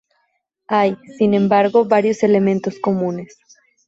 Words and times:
Hay, 0.65 0.97
sin 1.19 1.35
embargo, 1.35 1.85
varios 1.85 2.23
elementos 2.23 2.79
comunes. 2.79 3.37